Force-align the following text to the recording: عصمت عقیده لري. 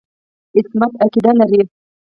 عصمت 0.57 0.91
عقیده 1.03 1.31
لري. 1.49 1.61